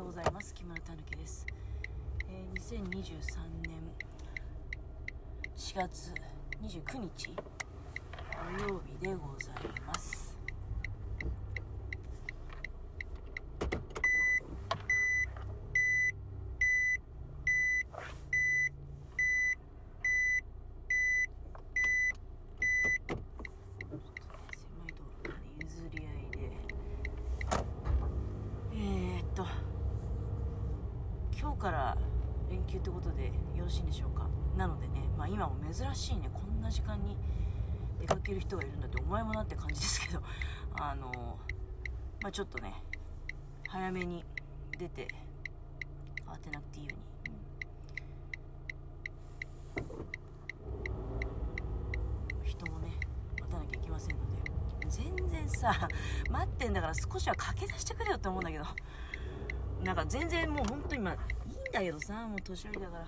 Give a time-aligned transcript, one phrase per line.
[0.00, 0.54] ようございます。
[0.54, 1.46] 木村たぬきです、
[2.26, 2.88] えー、2023
[3.68, 3.76] 年
[5.54, 6.14] 4月
[6.62, 7.36] 29日
[8.56, 9.54] 土曜日でござい
[9.86, 10.34] ます
[24.50, 26.52] 狭い道路なんで譲り合いで
[28.72, 29.44] えー、っと
[31.38, 31.96] 今日から
[32.50, 34.28] 連休ってことでよろしいんでしょうか？
[34.56, 37.16] なのでね、まあ、今も珍しいねこんな時間に
[38.00, 40.22] 出かける人がいるんだってお前もなって感じですけど
[40.78, 41.38] あの
[42.22, 42.72] まあちょっとね
[43.68, 44.24] 早めに
[44.78, 45.08] 出て
[46.26, 47.36] 慌てなくていいように、
[52.40, 52.44] うん。
[52.44, 52.92] 人もね
[53.40, 54.50] 待たなきゃいけませんので。
[54.88, 55.88] 全然さ
[56.30, 58.64] 待ってんだから少しは駆け出してくれよって思うんだけど。
[59.84, 61.16] なんか全然もう本当に今
[61.70, 63.06] んだけどさもう年寄りだから。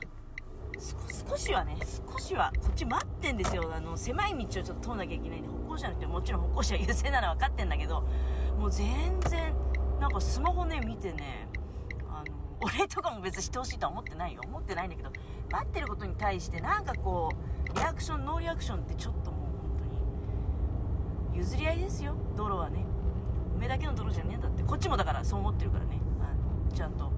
[1.28, 1.76] 少しはね
[2.10, 3.70] 少しはこっち待ってんですよ。
[3.74, 8.02] あの狭い道をちょっと通んなきゃいけないんで歩行者の人もちろん歩行者優先なのは分かってんだけど
[8.58, 9.54] もう全然
[10.00, 11.46] なんかスマホね見てね
[12.08, 14.40] あの俺とかも別にしてほしいとは思ってないよ。
[14.46, 15.12] 思ってないんだけど
[15.50, 17.28] 待ってることに対してなんかこ
[17.70, 19.76] うリアクションノーリアクションってちょっともう本
[21.30, 22.14] 当に譲り合いですよ。
[22.34, 22.86] 道路はね。
[23.54, 24.62] おめえだけの道路じゃねえんだって。
[24.62, 26.00] こっちもだからそう思ってるからね。
[26.20, 26.32] あ
[26.70, 27.12] のちゃんと。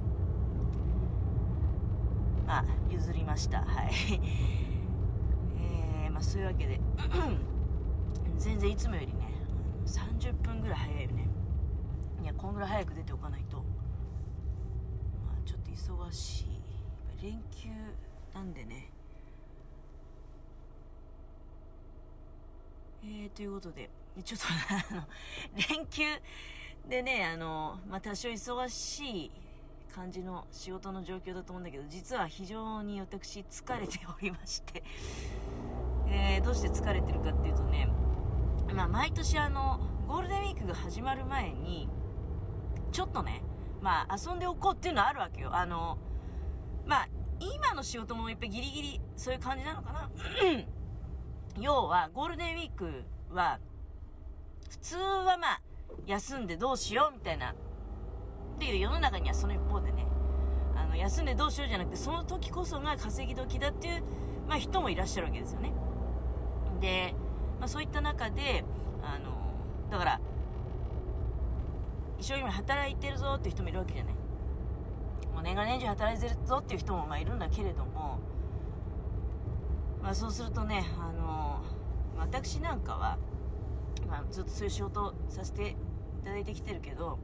[2.46, 3.62] まあ譲りました。
[3.62, 3.92] はい。
[5.58, 6.80] えー、まあそういうわけで
[8.38, 9.34] 全然いつもよりね
[9.86, 11.28] 30分ぐらい早いよね。
[12.22, 13.58] いやこんぐらい早く出ておかないと。
[13.58, 13.62] ま
[15.38, 16.54] あちょっと忙しい。
[17.22, 17.68] 連休
[18.34, 18.90] なんでね。
[23.02, 23.90] えー、ということで、
[24.24, 24.46] ちょっと
[24.90, 25.04] あの、
[25.68, 26.04] 連休
[26.88, 29.30] でね、あの、まあ、多少忙しい
[29.94, 34.82] 感じの仕事の状況だと思うんだけど、実は非常に私疲れておりまして、
[36.10, 37.88] え、どうして疲れてるかっていうとね、
[38.74, 39.78] まあ、毎年あの、
[40.08, 41.88] ゴールデンウィークが始まる前に、
[42.90, 43.44] ちょっとね、
[43.80, 45.54] まあ、遊んでおこうっていうのはあるわけよ。
[45.54, 45.96] あの、
[46.86, 50.10] まあ、今の仕事もやっぱりギリギリそういう感じなのかな。
[51.60, 53.60] 要は、ゴールデンウィークは、
[54.68, 55.60] 普通はまあ、
[56.04, 57.54] 休んでどうしようみたいな。
[58.58, 60.06] だけど世の中にはその一方でね、
[60.74, 64.02] あの、休んでどうしようじゃなくて、その時こそが稼ぎ時だっていう、
[64.48, 65.72] まあ人もいらっしゃるわけですよね。
[66.80, 67.14] で、
[67.58, 68.64] まあそういった中で、
[69.02, 69.34] あの、
[69.90, 70.20] だから、
[72.18, 74.14] 一生懸命働いてるぞっていう人もいるわけじゃない。
[75.34, 78.18] もう年が年中働いてるぞっていう人もまあいるんだけれども、
[80.02, 81.62] まあそうするとね、あの
[82.18, 83.18] 私なんかは、
[84.08, 85.70] まあ、ずっとそういう仕事させて
[86.20, 87.18] いただいてきてるけど、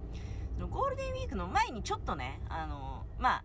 [0.55, 3.45] そのゴールデンクの前にちょっとね、あのまあ、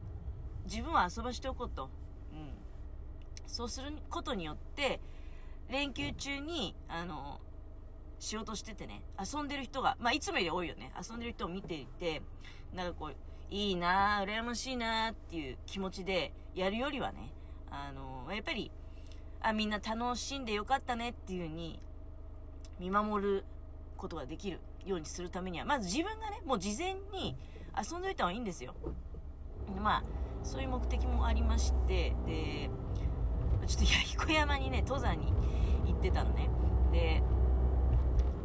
[0.65, 1.89] 自分は遊ばしておこうと。
[2.33, 2.49] うん。
[3.45, 4.99] そうすることによって、
[5.69, 7.39] 連休中に、あの
[8.19, 10.91] 仕事しててね、遊んでる人が、まあいつもより多いよね。
[10.99, 12.21] 遊んでる人を見ていて、
[12.73, 13.15] なんかこう、
[13.51, 17.31] いいなぁ、羨ましいなぁっていう気持ちでやるよりはね、
[17.69, 18.71] あのやっぱり、
[19.41, 21.79] あ、みんな楽しんでよかったねっていう風に
[22.79, 23.45] 見守る
[23.95, 27.35] ことができるようにするためには、まず自分がね、もう事前に
[27.77, 28.73] 遊んでおいた方がいいんですよ。
[29.81, 30.03] まあ、
[30.43, 32.69] そういう目的もありまして、で、
[33.67, 35.33] ちょっと弥彦山にね、登山に
[35.85, 36.49] 行ってたのね。
[36.91, 37.21] で、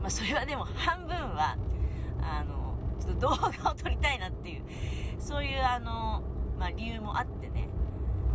[0.00, 1.56] まあそれはでも半分は、
[2.22, 4.62] あの、ちょっと動画を撮りたいなっていう、
[5.18, 6.22] そういうあの、
[6.58, 7.68] まあ理由もあってね。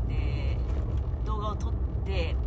[0.08, 0.58] で、
[1.26, 1.74] 動画を撮っ
[2.06, 2.40] て、も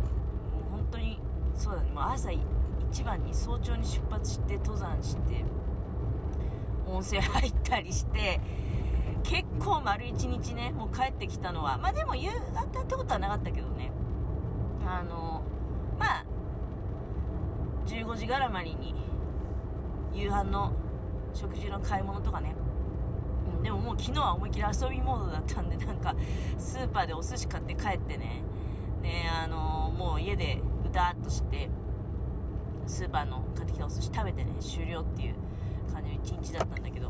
[0.67, 1.21] う本当に、
[1.55, 5.43] そうだね、もう朝一番に早朝に出発して登山して、
[6.89, 8.41] 温泉入ったりして、
[9.23, 13.91] 結構丸一日ね、もう帰ってきたのは、まあでも夕方ってことはなかったけどね、
[14.85, 15.43] あの、
[15.99, 16.25] まあ、
[17.85, 18.95] 15時絡まりに
[20.13, 20.73] 夕飯の
[21.33, 22.55] 食事の買い物とかね、
[23.63, 26.15] でももう昨日は思いっきり遊びモードだったんで、なんか、
[26.57, 28.41] スーパーでお寿司買って帰ってね、
[29.01, 31.69] で、あのもう家でうだっとして、
[32.87, 35.35] スーパーの買ってきたお寿司食べてね、終了っていう。
[35.99, 37.09] 感じの一日だったんだけど、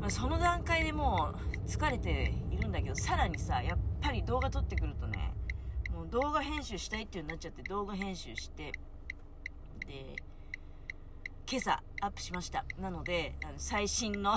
[0.00, 1.34] まあ、その段階でも
[1.64, 5.32] う疲れているんだけど、さらにさ、やっぱり動画撮ってくるとね、
[5.92, 8.72] もう動画編集したいっていうになっちゃって動画編集して、
[9.86, 10.16] で、
[11.48, 12.64] 今朝アップしました。
[12.80, 14.34] なので、あの最新の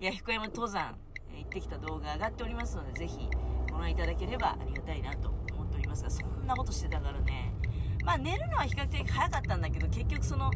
[0.00, 0.94] 弥彦山登山
[1.34, 3.28] 行ってきた動画上がっておりますので、ぜひ
[3.72, 7.52] ご覧いただければありがたいなと思っておりますが、そんなことしてたからね、
[8.04, 10.50] まあ寝るのは比較的早かったんだけど、結局その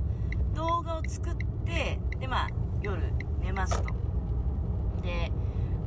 [0.55, 2.49] 動画を作って、でまあ
[2.83, 3.89] 夜寝ますと。
[5.03, 5.33] で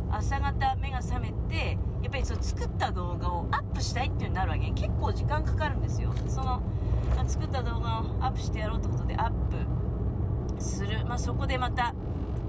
[0.10, 6.14] 朝方目が覚めてやっぱりその作った動画をアップしたいっていうになるわけ結構時間かかるんですよ。
[6.28, 6.62] その
[7.28, 11.94] 作った動画をアップしてやろうってことでアップする、まあ、そこでまた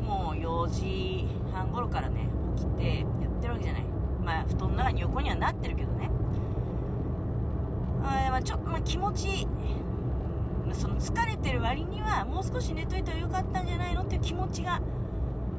[0.03, 3.85] もう4時半頃からね起きてやってるわけじゃない。
[4.23, 6.11] まあ布団の中に横にはなってるけどね。
[8.03, 9.49] あまあちょっとまあ気持ち
[10.75, 14.81] その疲れてる割にはもう少し寝といたらよかったんじゃないのっていう気持ちが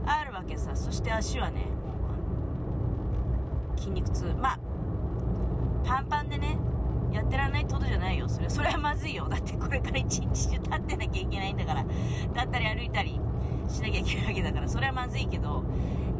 [0.06, 0.76] あるわけさ。
[0.76, 1.68] そして足はね
[3.78, 4.26] 筋肉痛。
[4.40, 4.60] まあ
[5.84, 6.58] パンパンでね
[7.12, 8.28] やってらんないってことじゃないよ。
[8.28, 9.28] それそれはまずいよ。
[9.30, 11.84] だってこれから一日中立ってなきゃいけないんだから。
[11.84, 13.20] 立ったり歩いたり
[13.68, 14.68] しなきゃいけないわけだから。
[14.68, 15.64] それはまずいけど。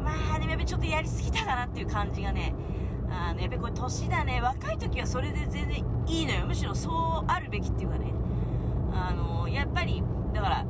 [0.02, 2.54] まあでもやっぱちょっとやりすぎたかなっていう感じがね。
[3.10, 4.40] あのやっぱりこれ年だね。
[4.40, 6.46] 若い時はそれで全然いいのよ。
[6.46, 8.05] むしろそうあるべきっていうかね。
[9.48, 10.02] やっぱり
[10.32, 10.66] だから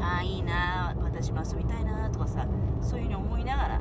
[0.00, 2.46] ああいいな私も遊びたいなとかさ
[2.80, 3.80] そういうふうに思いながら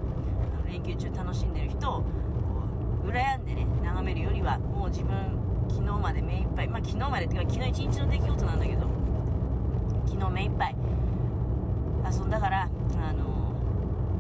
[0.67, 2.05] 連休中楽しんでる人をこ
[3.05, 5.15] う羨んでね眺めるよりはもう自分
[5.69, 8.87] 昨日まで目いっぱいまあ昨日までっていうか昨日一日の出来事なんだけど
[10.05, 10.75] 昨日目いっぱい
[12.11, 13.53] 遊んだからあの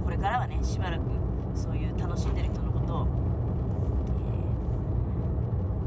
[0.03, 1.03] これからはねしばらく
[1.53, 3.07] そういう楽しんでる人のことを、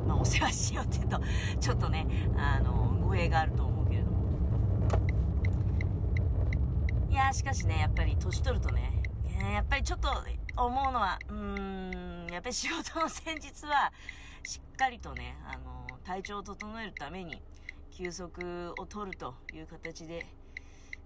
[0.03, 1.21] えー、まあ、お世話しようって言うと
[1.61, 2.07] ちょっとね
[2.37, 4.19] あの語弊があると思うけれども
[7.08, 9.03] いやしかしねやっぱり年取るとね
[9.53, 10.09] やっぱりちょっと
[10.57, 13.93] 思うのはうーんやっぱり仕事の前日は
[14.45, 17.43] しっかりとねあの体調を整えるために
[17.91, 20.27] 休息を取るという形で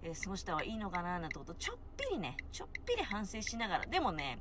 [0.05, 4.39] えー、過ごした方がいいのかななんてことちょっぴりねちょっぴり反省しながらでもね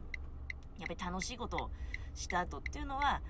[0.79, 1.69] やっぱり楽しいことを
[2.15, 3.21] した後っていうのは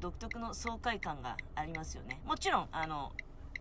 [0.00, 2.20] 独特の爽快感がありますよね。
[2.24, 3.12] もちろんあの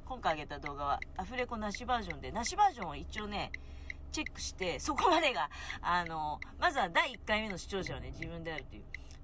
[0.05, 3.51] 今回上げた動画はアフレコなしバージョンでなしバージョンを一応ね
[4.11, 5.49] チェックしてそこまでが
[5.81, 8.83] あのまずは第1回目の視聴者はね自分であるという。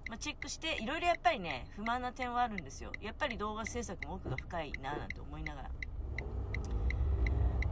[0.10, 2.92] まあ、チェックしていろいろやっぱりね不満な点はあるんですよ。
[3.02, 5.70] やっぱり動画制作も奥が深いななんて思いながら。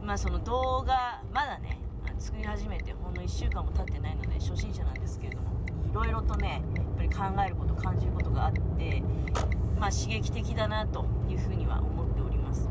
[0.02, 1.78] まあその動画まだね
[2.18, 5.50] 作り始めてほんの1週間も経ってないので初心者なんですけれども
[5.90, 9.02] いろいろとねやっぱり考えること感じることがあって
[9.78, 12.68] まあ刺激的だなというふうには思っております。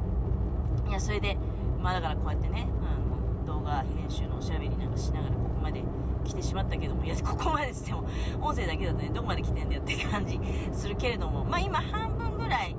[0.88, 1.38] いやそれで
[1.82, 3.15] まあだからこうやってねあの
[3.46, 5.84] 動画編集のおしゃべりなんかしながらここまで
[6.24, 8.04] 来てしまったけどもいやここまでしても
[8.42, 10.40] 音声だけだとねどこまで来てんだよって感じ
[10.74, 12.76] するけれどもまあ今半分ぐらい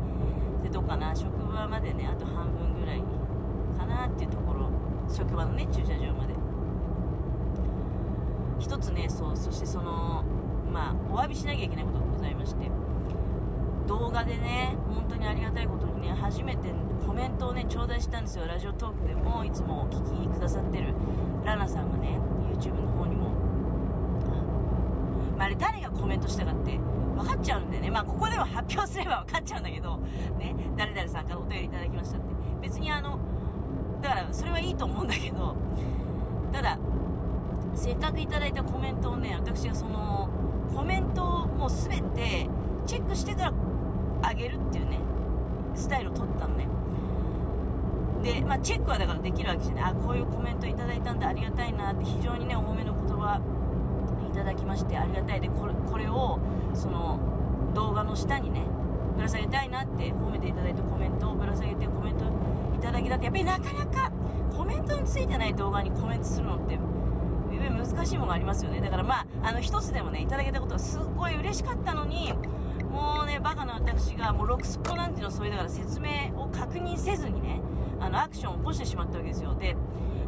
[0.62, 1.14] でどうかな。
[1.14, 3.02] 職場までねあと半分ぐらい
[3.78, 4.68] かなっていうところ。
[5.08, 6.34] 職場のね駐車場まで。
[8.58, 10.24] 一つねそうそしてその
[10.72, 12.68] まあお詫びしなきゃいけないことがございまして。
[13.86, 16.72] 動画でね本当にありがたいことにね初めて
[17.06, 18.46] コメントをね頂戴したんですよ。
[18.46, 20.93] ラジオトークでもいつもお聞きくださってる
[21.44, 22.19] ラナさんがね
[22.52, 23.31] YouTube の方にも
[25.37, 26.78] まあ、あれ誰がコメントしたかって
[27.14, 27.90] 分かっちゃうんでね。
[27.90, 29.98] まあここでは発表すれば分かっちゃうんだけど
[30.38, 32.26] ね誰々さんからお便りいただきましたって。
[32.62, 33.19] 別にあの
[34.02, 35.54] だからそれはいいと思うんだけど
[36.52, 36.78] ただ
[37.75, 40.28] せっかくいただいたコメントをね私がその
[40.75, 42.49] コメントをもう全て
[42.87, 43.52] チェックしてから
[44.22, 44.99] あげるっていうね
[45.75, 46.66] スタイルを取ったのね。
[48.26, 49.84] で、まあ、チェックはだからできるわけじゃない。
[49.84, 53.40] あこういうコメントいただいたんだありがたいなって非常にね重めの言葉
[54.28, 56.40] いただきましてありがたいでこれこれを
[56.75, 57.21] その
[57.75, 58.62] 動画の下にね
[59.14, 62.25] ぶら下げたいなって褒めていただいたコメントをぶら下げてコメント
[62.76, 64.12] いただきだってやっぱりなかなか
[64.54, 66.78] コメントについてない動画にコメントするのって
[67.49, 68.80] 難しいものがありますよね。
[68.80, 72.33] だからまああの一つでもねいただけたことはすっごい嬉しかったのに
[72.90, 77.61] もうねバカな私がもうロクスポなんていうのそれだから説明を確認せずにね
[78.00, 79.55] あのアクションを起こしてしまったわけですよ。
[79.55, 79.76] で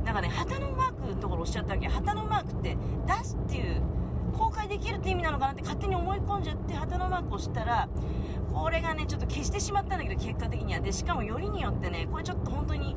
[0.04, 1.88] なんかね旗のマークのところおっしゃったわけ。
[1.88, 3.82] 旗のマークって出すっていう
[4.32, 7.88] 公開できるって意味なのかなって勝手に思い込んじゃって旗のマークをしたら
[8.52, 10.80] これがねちょっと消してしまったんだけど結果的には。
[10.80, 12.94] でしかもよりによってねこれちょっと本当に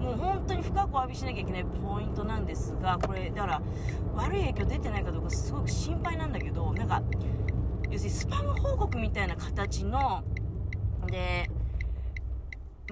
[0.00, 3.62] もう本当に深くお詫びしなきゃいけないポイントなんですがこれだから
[4.16, 7.02] 悪い影響出てないかどうかすごく心配なんだけどなんか
[7.88, 10.24] 要するにスパム報告みたいな形の
[11.06, 11.50] で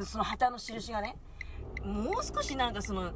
[0.04, 1.16] その旗の印がね
[1.84, 3.12] もう少しなんかその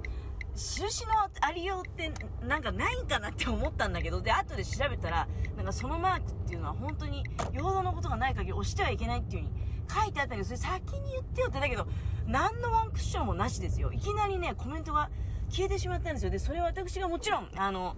[0.54, 2.12] 印のありようって
[2.46, 5.26] なんかないんかなって思ったんだけどで後で調べたら
[5.56, 11.86] なんかそのマークっていうのは本当に用土のことがない限り押してはいけないっていう風に書いてあったけどそれ先に言ってよってだけど
[12.26, 13.92] 何のワンクッションもなしですよ。
[13.92, 15.10] いきなりねコメントが
[15.50, 16.30] 消えてしまったんですよ。
[16.30, 17.96] でそれは私がもちろんあの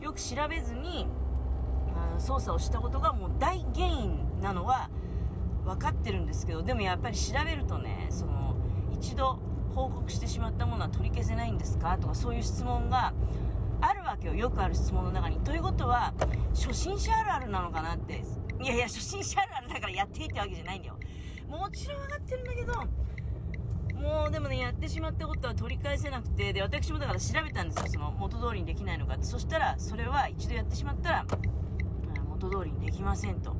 [0.00, 1.08] よく調べずに
[2.18, 4.90] 操作をしたことがもう大原因なのは
[5.64, 8.56] 分かってるんですけどでもやっぱり調べるとねその
[8.92, 9.38] 一度
[9.74, 11.98] 報告してしまったものは取り消せないんですか？
[11.98, 13.12] とかそういう質問が
[13.80, 14.34] あるわけよ。
[14.34, 15.40] よくある質問の中に。
[15.40, 16.14] ということは
[16.54, 18.22] 初心者あるあるなのかなって。
[18.62, 20.96] いやいや初心者あるあるだからやっていいってわけじゃないんだよ。
[21.48, 22.74] もちろん分かってるんだけど
[24.00, 26.52] もうでもねやってしまったことは取り返せなくて。
[26.52, 27.86] で私もだから調べたんですよ。
[27.88, 29.24] その元通りにできないのかって。
[29.24, 31.26] そしたらそれは一度やってしまったら
[32.28, 33.56] 元通りにできませんと。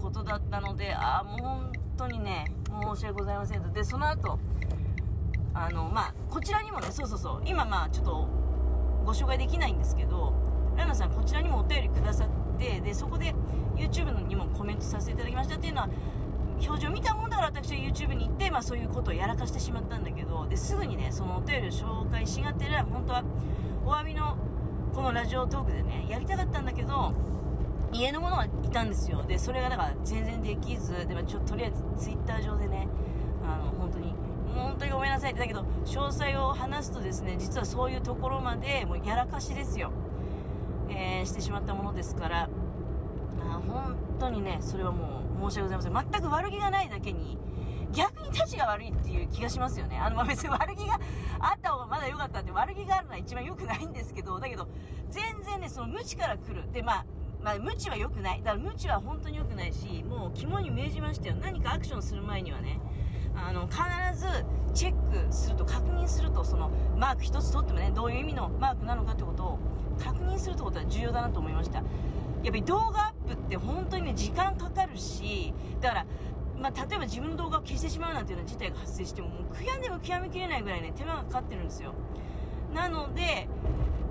[0.00, 2.46] ことだったのでああもう本当にね
[2.94, 3.70] 申し訳ございませんと。
[3.70, 4.38] でその後
[5.54, 8.28] あのまあこちらにもねそうそうそう今まあちょっと
[9.04, 10.32] ご紹介できないんですけど
[10.76, 13.34] ラナさんこちらにもお便りくださってでそこで
[13.76, 15.88] YouTube にもコメントさせていただきましたっていうのは
[16.66, 23.24] 表情見たもんだから私は YouTube に行って、まあ、そういうことをやらかしてしまったんだけどですぐにねそのお便りを紹介しがてら本当は
[23.84, 24.36] お詫びの
[24.94, 27.14] このラジオトークでねやりたかったんだけど
[27.92, 32.88] 家のものはいたんですよでそれがだから全然できずでちょとりあえず Twitter 上でね
[33.44, 34.14] あの本当に
[34.54, 39.92] 本当にごめんなさいってだけど詳細を話すとですね実はそういうところまでもうやらかしですよ、
[40.88, 42.48] えー、してしまったものですから
[43.40, 47.38] あ本当にねそれはもう申し訳ございません全く悪気がないだけに
[47.92, 49.98] 逆にたちが悪いっていう気がしますよね。
[49.98, 51.00] あの、ま、別に悪気が
[51.40, 54.68] あった方がまだ良かったって、悪気があるのは一番良くないんですけど、だけど、
[55.10, 56.70] 全然ね、その無知から来る。
[56.72, 57.04] で、まあ、
[57.42, 58.42] まあ、無知は良くない。
[58.42, 61.36] だから無知は本当に良くないし、もう肝に銘じましたよ。
[61.40, 62.80] 何かアクションする前にはね、
[63.34, 63.80] あの、必
[64.18, 64.26] ず
[64.74, 69.58] チェックすると、確認すると、その、マーク一つ取ってもね、どういう意味のマークなのかってことを
[69.98, 71.78] 確認するってことは重要だなと思いました。
[71.78, 71.84] やっ
[72.44, 76.06] ぱり動画アップって本当にね、時間かかるし、だから、
[76.58, 81.94] まあ、例えば自分の動画を消してしまうなんていうの事態が発生しても、もう悔やんでも悔やみきれないぐらいね、手間がかかってるんですよ。
[82.74, 83.48] なので、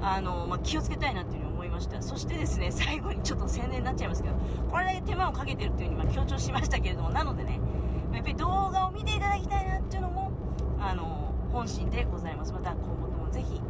[0.02, 2.02] あの、まあ、気をつけたいなっていうふうに思いました。
[2.02, 4.36] そしてですね、 最後にちょっと宣伝になっちゃいますけど、
[4.70, 7.60] これだけ手間をかけてるっていうふうにま強調しましたけれども、なのでね、
[8.14, 10.32] やっぱり動画を見ていただきたいなっていうのも、
[10.80, 12.54] あの、本心でございます。
[12.54, 13.62] また今後ともぜひ